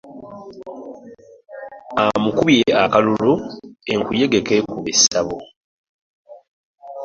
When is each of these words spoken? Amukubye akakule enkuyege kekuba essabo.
Amukubye 2.03 2.65
akakule 2.83 3.31
enkuyege 3.93 4.39
kekuba 4.47 4.89
essabo. 4.93 5.37